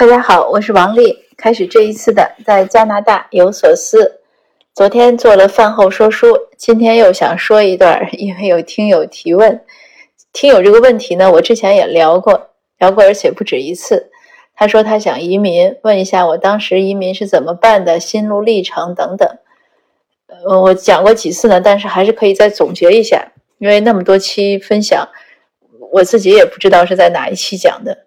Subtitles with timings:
[0.00, 1.14] 大家好，我是王丽。
[1.36, 4.20] 开始这一次的在加拿大有所思。
[4.74, 9.62] 昨天做了饭后说书，今天又想说一段，因为有听友提问。
[10.32, 14.10] 听友这个问题呢，我之前也聊过，聊过，而且不止一次。
[14.54, 19.28] 他说他想移民，问一下我当时移民是怎么办的，心路历程等等。
[20.28, 25.06] 呃，我讲过几次呢，但是还是可以再总结一下，因为那么多期分享，
[25.92, 28.06] 我自己也不知道是在哪一期讲的。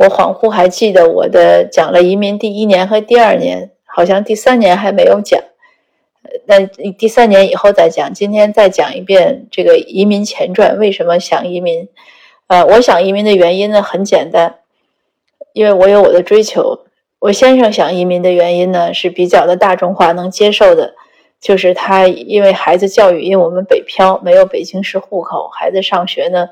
[0.00, 5.38] 我恍惚还记得我的讲了移民第一年和第二年，好像第三年还没有讲，
[6.46, 8.10] 那第三年以后再讲。
[8.14, 11.86] 今天再讲一遍这个移民前传，为什么想移民？
[12.46, 14.60] 呃，我想移民的原因呢很简单，
[15.52, 16.86] 因为我有我的追求。
[17.18, 20.94] 我先生想移民的原因呢是比较的大众化，能接受的，
[21.38, 26.48] 就是他因为孩子教育，因为我们北漂没有北京市户口，孩子上学呢。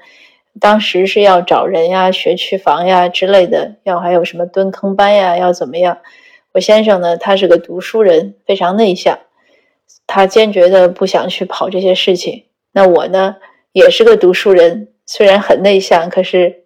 [0.61, 5.99] 当时是要找人呀、学区房呀之类的，要还有什么蹲坑班呀，要怎么样？
[6.53, 9.19] 我先生呢，他是个读书人，非常内向，
[10.07, 12.45] 他坚决的不想去跑这些事情。
[12.73, 13.37] 那我呢，
[13.73, 16.65] 也是个读书人，虽然很内向，可是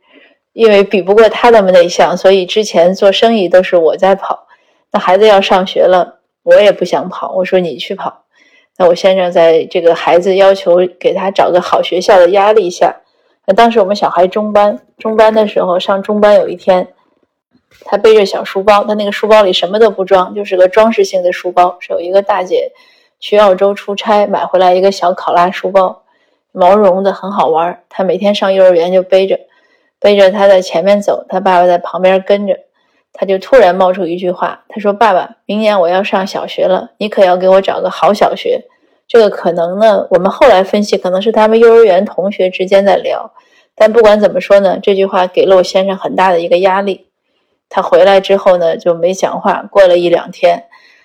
[0.52, 4.46] 因为比不过他那么内向，所以之前做生意都是我在跑。
[4.92, 8.24] 那孩子要上学了，我也不想跑，我说你去跑。
[8.78, 13.01] 那我先生在这个孩子要求给他找个好学校的压力下。
[13.46, 16.88] 那当时我们小孩中班，中班的时候上中班，有一天，
[17.84, 21.76] 他背着小书包，他那个书包里什么都不装，就是个装饰性的书包。
[21.80, 22.70] 是有一个大姐
[23.18, 26.04] 去澳洲出差，买回来一个小考拉书包，
[26.52, 27.82] 毛绒的，很好玩。
[27.88, 29.40] 他每天上幼儿园就背着，
[29.98, 32.58] 背着他在前面走，他爸爸在旁边跟着。
[33.14, 38.64] 他就突然冒出一句话，他说：“爸爸，明年我要上小学了，你可要给我找个好小学。”
[39.12, 43.30] 这个可能呢，我们后来分析，可能是他们幼儿园同学之间在聊。
[43.74, 47.08] 但不管怎么说呢，这句话给了我先生很大的一个压力。
[47.68, 49.68] 他回来之后呢，就没讲话。
[49.70, 50.64] 过了一两天，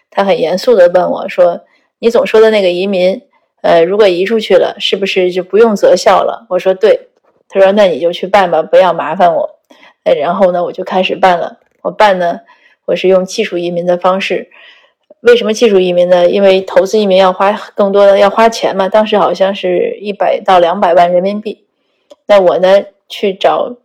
[0.09, 1.66] 他很严肃地问我说
[1.99, 3.23] ：“你总说的那个移民，
[3.61, 7.09] 呃，如果移出去了，是不是就不用择校了？”我说：“对。”
[7.49, 9.59] 他说：“那你就去办吧，不要麻烦我。”
[10.05, 11.58] 呃，然后呢，我就开始办了。
[11.82, 12.39] 我办呢，
[12.86, 14.49] 我是用技术移民的方式。
[15.22, 16.30] 为什么技术移民呢？
[16.30, 18.88] 因为投资移民要花更多的要花钱嘛。
[18.88, 21.66] 当时好像是一百到两百万人民币。
[22.28, 23.77] 那我呢去找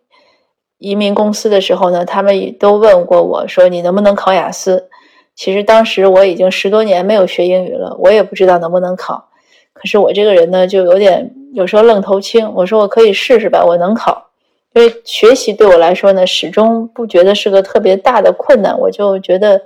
[0.78, 4.90] 移民公司的时候呢，他们也都问过我说你能不能考雅思？
[5.34, 9.30] 其实当时我已经十多年没有学英语了，我也不知道能不能考。
[9.72, 14.28] 可是我这个人呢就有点有时候愣头青，我说我可以试试吧，我能考。
[14.74, 19.62] 因为学习对我来说呢，始终不觉得是个特别大的困难，我就觉得。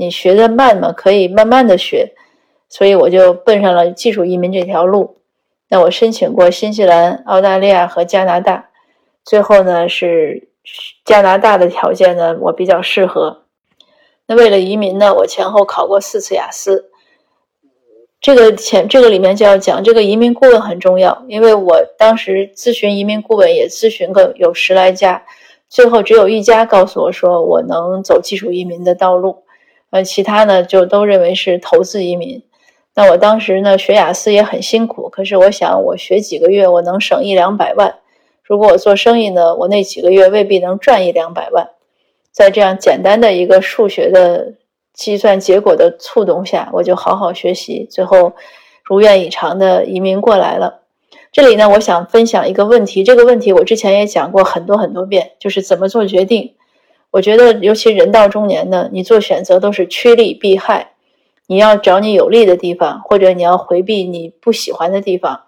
[0.00, 2.14] 你学的慢嘛，可以慢慢的学，
[2.70, 5.18] 所以我就奔上了技术移民这条路。
[5.68, 8.70] 那我申请过新西兰、澳大利亚和加拿大，
[9.26, 10.48] 最后呢是
[11.04, 13.42] 加拿大的条件呢我比较适合。
[14.26, 16.86] 那为了移民呢，我前后考过四次雅思。
[18.22, 25.22] 这个前这个里面就要讲，这个移民顾问很重要，因为我当时咨询移民顾问也咨询过有十来家，
[25.68, 29.44] 最后只有一家告诉我说我能走技术移民的道路。
[29.90, 32.42] 呃，其他呢就都认为是投资移民。
[32.94, 37.96] 那我当时呢学雅思也很辛苦，可是我想我学几个月我能省一两百万。
[38.42, 41.68] 如果我做生意呢，我那几个月未必能赚一两百万。
[42.32, 44.54] 在这样简单的一个数学的
[44.92, 48.32] 计算结果的触动下，我就好好学习，最后
[48.84, 50.82] 如愿以偿的移民过来了。
[51.32, 56.54] 这里呢，我想分享一个问题，这个问题我之前也讲过很多很多遍，就是怎么做决定。
[57.10, 60.92] 我觉得，尤其人到中年呢，你做选择都是趋利避害，
[61.48, 65.40] 你要找你有利的地方，或者你要回避你不喜欢的地方。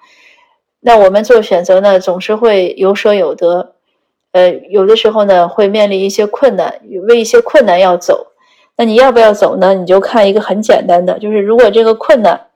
[0.80, 3.74] 那我们做选择呢，总是会有舍有得，
[4.32, 8.32] 呃，有的时候呢会面临一些困难，为一些困难要走。
[8.76, 9.72] 那你要不要走呢？
[9.74, 12.48] 你就看一个很简单的，就是如果这个困难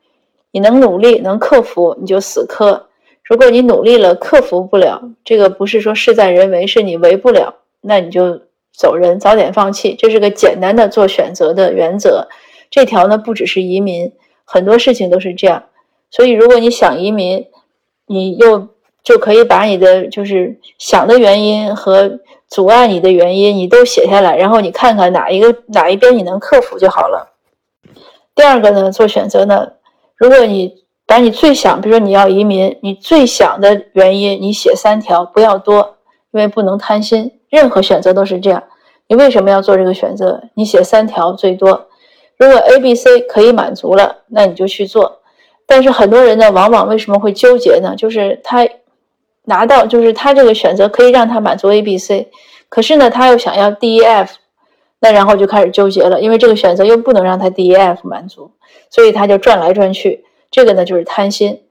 [0.50, 2.89] 你能努力能克服，你就死磕；
[3.22, 8.41] 如果你努力了克服不了，这个不是说事在人为，是你为不了，那你就。
[8.76, 12.28] 走人，早点放弃，这是个简单的做选择的原则。
[12.71, 14.12] 这条呢，不只是移民，
[14.45, 15.65] 很多事情都是这样。
[16.10, 17.47] 所以，如果你想移民，
[18.06, 18.68] 你又
[19.03, 27.34] 就可以把你的就是想的原因和阻碍你的原因，你都写下来，然后你看看哪一个哪一边你能克服就好了。
[28.34, 29.68] 第二个呢，做选择呢，
[30.16, 35.97] 如果你把你最想，比如说你要移民，你最想的原因，你写三条，不要多，
[36.33, 37.33] 因为不能贪心。
[37.56, 38.62] 任何选择都是这样，
[39.08, 40.42] 你为什么要做这个选择？
[40.53, 41.86] 你写三条最多，
[42.36, 45.20] 如果 A、B、C 可以满足了，那你就去做。
[45.64, 47.94] 但是很多人呢，往往为什么会纠结呢？
[47.97, 48.68] 就是他
[49.47, 52.28] 拿到，就是他这个选择可以让他满足 A、B、C，
[52.68, 54.34] 可是呢，他又想要 D、E、F，
[55.00, 58.50] 那然后就开始纠结了，因为这个选择又不能让他 D、E、F 满足，
[58.91, 60.24] 所以他就转来转去。
[60.50, 61.62] 这个呢就是贪心。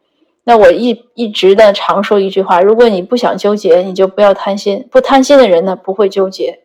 [0.48, 4.88] 那我一一直的常说一句话：如果你不想纠结，你就不要贪心。
[4.92, 6.60] 不贪心的人呢不会纠结。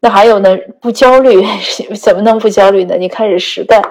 [0.00, 1.44] 那还有呢，不焦虑，
[2.02, 2.96] 怎么能不焦虑呢？
[2.96, 3.82] 你开始实干。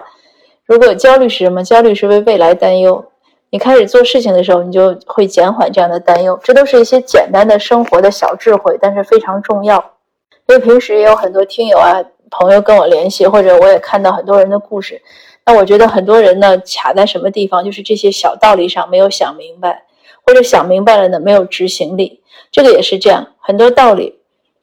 [0.65, 1.63] 如果焦虑是什么？
[1.63, 3.06] 焦虑是为未来担忧。
[3.51, 6.39] 你开始做事情的时候，你就会减缓这样的担忧。
[6.44, 9.77] 这都是一些简单的生活的小智慧，但是非常重要。
[10.47, 15.01] 因为平时也有很多听友啊、朋友跟我联系，或者我也看到很多人的故事。
[15.45, 19.83] 那我觉得很多人呢，卡在什么地方，就是这些小道理上没有想明白，
[20.25, 22.21] 或者想明白了呢，没有执行力。
[22.51, 24.19] 这个也是这样，很多道理，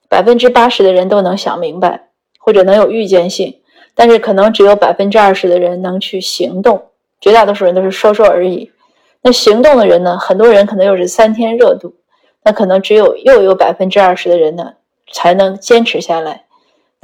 [0.08, 2.08] 百分之八十的人都能想明白，
[2.38, 3.60] 或者能有预见性，
[3.94, 6.86] 但是可能只有百分之二十的人能去行动，
[7.20, 8.70] 绝大多数人都是说说而已。
[9.22, 10.16] 那行动的人呢？
[10.18, 11.94] 很多人可能又是三天热度，
[12.44, 14.74] 那可能只有又有百分之二十的人呢
[15.12, 16.45] 才能坚持下来。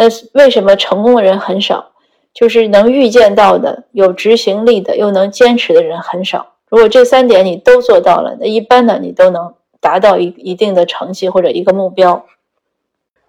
[0.02, 1.90] 那为什么成功的人很少？
[2.34, 6.54] 就是能预见到的、有执行力的、又能坚持的人很少。
[6.68, 12.24] 如果这三点你都做到了，那一般的你都能达到一一定的成绩或者一个目标。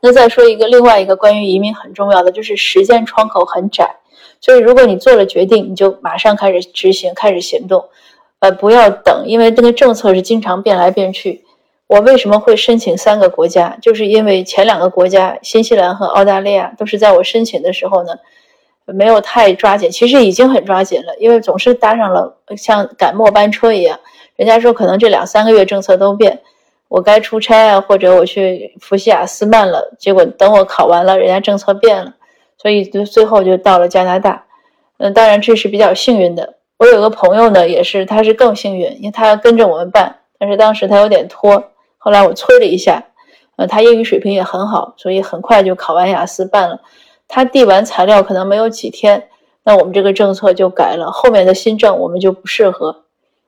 [0.02, 3.98] 那再说一个另外一个关于移民很重要的，就是时间窗口很窄。
[4.42, 7.86] 所以如果你做了决定，你就马上开始执行，开始行动。
[8.40, 11.44] 呃，不要等，因为这个政策是经常变来变去。
[11.88, 13.77] 我为什么会申请三个国家？
[13.81, 18.13] 就是因为前两个国家，新西兰和澳大利亚，都是在我申请的时候呢，
[18.85, 19.91] 没有太抓紧。
[19.91, 24.00] 其实已经很抓紧了，因为总是搭上了像赶末班车一样。
[24.35, 26.41] 人家说可能这两三个月政策都变，
[26.88, 32.13] 我该出差啊，或者我去福西亚斯曼了，结果等我考完了，人家政策变了，
[32.57, 34.44] 所以就最后就到了加拿大。
[34.97, 36.56] 嗯，当然这是比较幸运的。
[36.77, 41.63] 我有个朋友呢，也是，他是更幸运，因为他跟着我们办，但是当时他有点拖，
[42.04, 43.02] 后来我催了一下，
[43.56, 46.82] 呃，他英语水平也很好，所以很快就考完雅思办了。
[47.30, 49.30] 他递完材料可能没有几天，
[49.64, 53.06] 那我们这个政策就改了，后面的新政我们就不适合。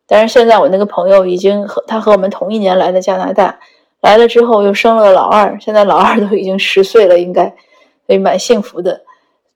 [0.08, 3.60] 但是现在我那个朋友已经和他和我们同一年来的加拿大，
[4.00, 7.54] 来了之后又生了个老二，现在老二都已经十岁了，应该，
[8.08, 9.02] 所以蛮幸福的。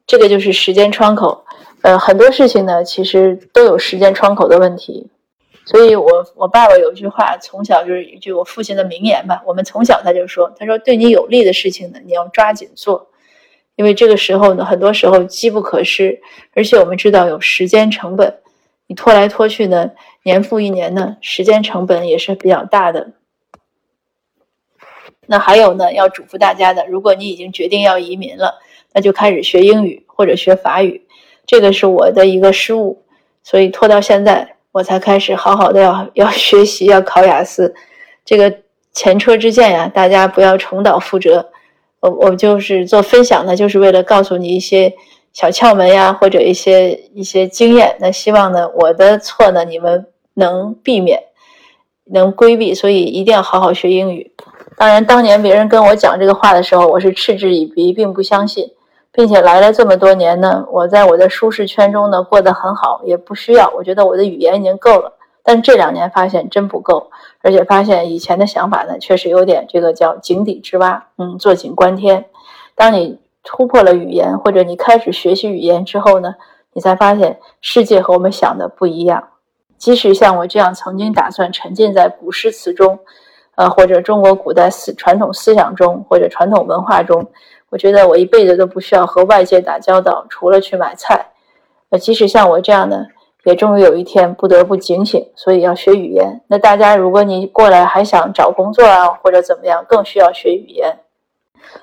[0.06, 1.46] 这个就是时间窗口。
[1.84, 5.07] 呃，很多事情呢，其实都有时间窗口的问题，
[5.69, 9.44] 所以我我爸爸有一句话，从小就是一句我父亲的名言吧。
[9.45, 13.12] 我们从小他就说，他说对你有利的事情呢，你要抓紧做，
[13.75, 16.21] 因为这个时候呢，很多时候机不可失，
[16.56, 18.39] 而且我们知道有时间成本，
[18.88, 19.92] 你拖来拖去呢，
[20.24, 23.12] 年复一年呢，时间成本也是比较大的。
[25.27, 28.56] 那还有呢，要嘱咐大家的，如果你已经决定要移民了，
[28.92, 31.06] 那就开始学英语或者学法语。
[31.45, 33.04] 这个是我的一个失误，
[33.44, 37.74] 所以拖到现在我才开始好好的要要学习，要考雅思。
[38.24, 38.54] 这个
[38.94, 41.50] 前车之鉴呀，大家不要重蹈覆辙。
[42.01, 44.94] 我我就是做分享呢，就是为了告诉你一些
[45.33, 47.98] 小窍门呀，或者一些一些经验。
[48.00, 50.06] 那希望呢，我的错呢，你们
[50.36, 51.24] 能避免，
[52.06, 52.74] 能规避。
[52.74, 54.31] 所以一定要好好学英语。
[54.77, 58.69] 当然，当年别人跟我讲这个话的时候，我是嗤之以鼻，并不相信。
[59.11, 63.69] 并且来了这么多年呢，我在我的舒适圈中呢过得很好，也不需要。
[63.75, 65.11] 我觉得我的语言已经够了，
[65.44, 67.09] 但这两年发现真不够，
[67.41, 72.23] 而且发现以前的想法呢确实有点这个叫井底之蛙，嗯，坐井观天。
[72.75, 76.36] 当你突破了语言，或者你开始学习语言之后呢，
[76.74, 79.27] 你才发现世界和我们想的不一样。
[79.77, 83.00] 即使像我这样曾经打算沉浸在古诗词中，
[83.55, 87.25] 呃，或者中国古代思传统思想中，或者传统文化中。
[87.71, 91.27] 我觉得我一辈子都不需要和外界打交道，除了去买菜。
[91.91, 93.07] 呃，即使像我这样的，
[93.43, 96.41] 也终于有一天不得不警醒，所以要学语言。
[96.47, 100.97] 那大家，如果你过来还想找工作啊，或者怎么样，更需要学语言。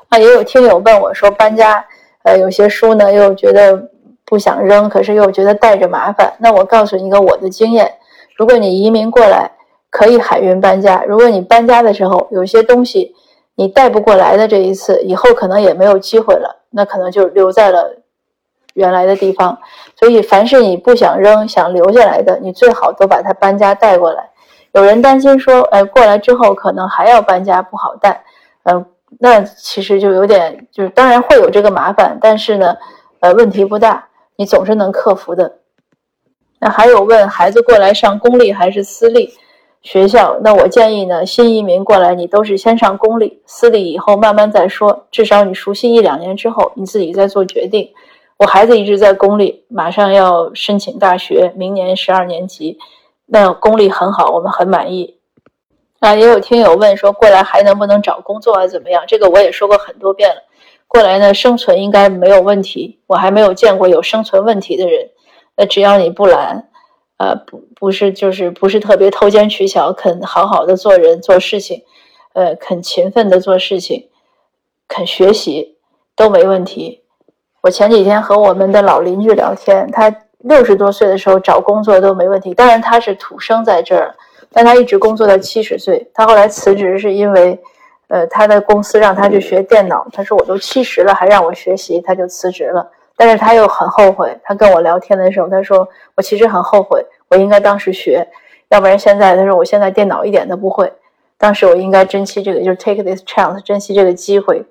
[0.09, 1.85] 啊，也有听友问我说搬家，
[2.25, 3.91] 呃，有些书呢又觉得
[4.25, 6.35] 不想扔，可是又觉得带着麻烦。
[6.41, 7.93] 那我告诉你一个我的经验：
[8.37, 9.53] 如果你移民过来，
[9.91, 11.05] 可以海运搬家。
[11.07, 13.15] 如果你搬家的时候有些东西。
[13.57, 17.97] 你带不过来的这一次，以后可能也没有机会了，那可能就留在了
[18.75, 19.59] 原来的地方。
[19.99, 24.29] 所以，凡是你不想扔、想留下来的，你最好都把它搬家带过来。
[24.73, 28.23] 有人担心说，哎，过来之后可能还要搬家，不好带。
[28.65, 28.85] 嗯，
[29.19, 32.77] 那其实就有点，就是当然会有这个麻烦，但是呢，
[33.21, 35.51] 呃，问题不大，你总是能克服的。
[36.59, 39.33] 那还有问孩子过来上公立还是私立？
[39.87, 45.07] 学校，那我建议呢，新移民过来，你都是先上公立，私立以后慢慢再说。
[45.13, 47.89] 至少你熟悉一两年之后，你自己再做决定。
[48.37, 52.79] 我孩子一直在公立，马上要申请大学，明年十二年级，
[53.27, 55.19] 那公立很好，我们很满意。
[56.01, 58.67] 啊，也有听友问说，过来还能不能找工作啊？
[58.67, 59.05] 怎么样？
[59.07, 60.43] 这个我也说过很多遍了。
[60.89, 62.99] 过来呢，生存应该没有问题。
[63.07, 65.11] 我还没有见过有生存问题的人。
[65.57, 66.66] 那只要你不懒，
[67.19, 71.83] 呃，不不是就是不是特别偷奸取巧，肯好好的做人做事情，
[72.35, 74.09] 呃，肯勤奋的做事情，
[74.87, 75.77] 肯学习
[76.15, 77.03] 都没问题。
[77.63, 82.55] 我前几天和我们的老邻居聊天，他六十多岁的时候找工作都没问题。
[82.55, 84.15] 当然他是土生在这儿，
[84.53, 86.09] 但他一直工作到七十岁。
[86.15, 87.59] 他后来辞职是因为，
[88.09, 90.07] 呃，他的公司让他去学电脑。
[90.13, 92.89] 他说我都七十了还让我学习，他就辞职了。
[93.17, 94.39] 但是他又很后悔。
[94.45, 98.27] 他跟我聊天的时候，他说：“我其实很后悔，我应该当时学，
[98.69, 100.93] 要不然现在他说我现在电脑一点都不会。
[101.39, 104.65] 当时我应该珍惜这个，就是 take this chance，珍惜这个机会。”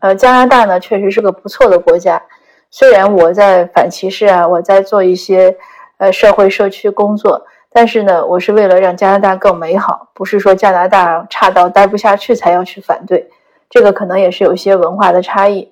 [0.00, 2.22] 呃，加拿大呢确实是个不错的国家。
[2.70, 5.56] 虽然我在反歧视啊，我在做一些
[5.98, 13.28] 呃社会社区工作，但是呢，我是为了让加拿大更美好，不是说加拿大差到待不下去才要去反对。
[13.68, 15.70] 这个可能也是有些文化的差异。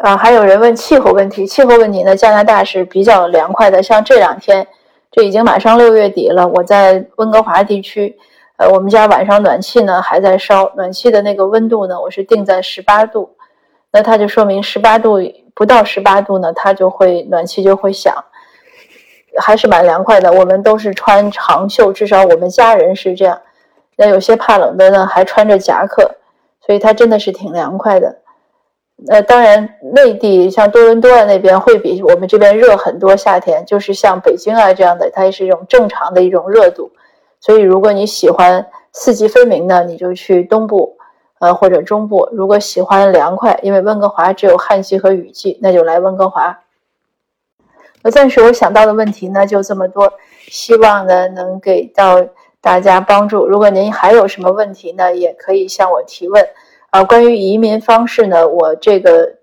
[0.00, 1.46] 啊，还有人问气候问题。
[1.46, 3.82] 气候问题呢，加拿大是比较凉快的。
[3.82, 4.66] 像这两天，
[5.10, 6.48] 这已经马上六月底了。
[6.48, 8.16] 我在温哥华地区，
[8.56, 13.36] 呃，我们家晚上暖气呢还在烧，暖气的那个温度呢，我是定在十八度。
[13.92, 15.20] 那它就说明十八度
[15.54, 18.14] 不到十八度呢，它就会暖气就会响，
[19.38, 20.32] 还是蛮凉快的。
[20.32, 23.38] 我们都是穿长袖，至少我们家人是这样。
[23.96, 26.10] 那有些怕冷的呢，还穿着夹克，
[26.64, 28.19] 所以它真的是挺凉快的。
[29.08, 33.16] 呃，当然，内地像多伦多啊那边会比我们这边热很多。
[33.16, 36.90] 夏天就是像北京啊这样的，它也是一种正常的一种热度。
[37.40, 40.98] 所以，如果你喜欢四季分明的，你就去东部，
[41.38, 46.60] 呃或者中部；如果喜欢凉快，因为温哥华只有旱季和雨季，那就来温哥华。
[48.02, 50.12] 那暂时我想到的问题呢就这么多，
[50.48, 52.22] 希望呢能给到
[52.60, 53.46] 大家帮助。
[53.46, 56.46] 如果您还有什么问题呢，也可以向我提问。
[56.90, 59.36] 啊，关于移民方式呢，我这个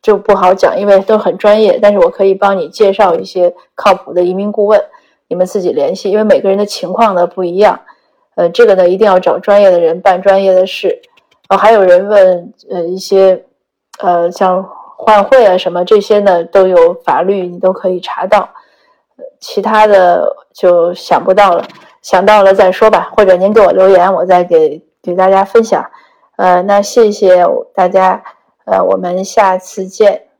[0.00, 1.78] 就不好讲，因为都很专业。
[1.82, 4.80] 但是我可以帮你介绍一些靠谱的移民顾问，
[5.28, 7.80] 你们自己联系，因为每个人的情况呢不一样。
[8.34, 11.02] 呃，这个呢一定要找专业的人办专业的事。
[11.48, 13.44] 哦，还有人问，呃，一些，
[13.98, 14.66] 呃，像
[14.96, 18.48] 换汇啊什么这些呢，都有法律，你都可以查到。
[19.40, 21.64] 其他的就想不到了，
[22.00, 25.84] 想到了再说吧，或者您给我留言，我再给给大家分享。
[26.42, 28.20] 呃，那谢谢大家，
[28.64, 30.31] 呃，我们下次见。